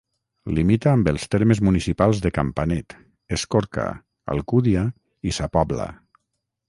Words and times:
Limita 0.59 0.87
amb 0.91 1.09
els 1.11 1.25
termes 1.35 1.59
municipals 1.67 2.21
de 2.25 2.31
Campanet, 2.37 2.95
Escorca, 3.37 3.85
Alcúdia 4.37 4.87
i 5.33 5.39
Sa 5.41 5.51
Pobla. 5.59 5.87